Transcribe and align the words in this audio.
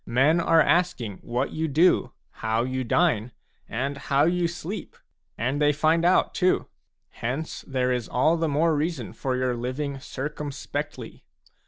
Men 0.07 0.39
are 0.39 0.63
asking 0.63 1.17
what 1.17 1.51
you 1.51 1.67
do, 1.67 2.11
how 2.41 2.63
you 2.63 2.83
dine, 2.83 3.33
and 3.69 3.97
how 3.97 4.23
you 4.23 4.47
sleep, 4.47 4.97
and 5.37 5.61
they 5.61 5.71
find 5.71 6.03
out, 6.03 6.33
too; 6.33 6.65
hence 7.09 7.63
there 7.67 7.91
is 7.91 8.09
all 8.09 8.35
the 8.35 8.49
more 8.49 8.75
reason 8.75 9.13
for 9.13 9.35
your 9.35 9.55
living 9.55 9.99
circumspectly. 9.99 11.23